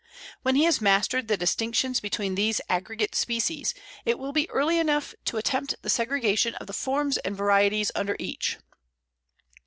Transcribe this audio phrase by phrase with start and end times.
[0.41, 5.13] When he has mastered the distinctions between these aggregate species, it will be early enough
[5.25, 8.57] to attempt the segregation of the forms and varieties under each.